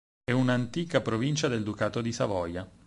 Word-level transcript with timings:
È 0.23 0.31
un'antica 0.31 0.99
provincia 1.01 1.47
del 1.47 1.61
Ducato 1.61 2.01
di 2.01 2.11
Savoia. 2.11 2.67